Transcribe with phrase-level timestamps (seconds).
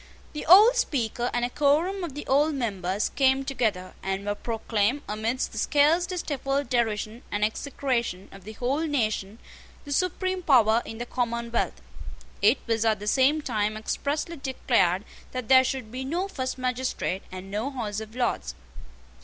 [0.33, 5.03] The old Speaker and a quorum of the old members came together, and were proclaimed,
[5.07, 9.37] amidst the scarcely stifled derision and execration of the whole nation,
[9.85, 11.81] the supreme power in the commonwealth.
[12.41, 17.21] It was at the same time expressly declared that there should be no first magistrate,
[17.31, 18.55] and no House of Lords.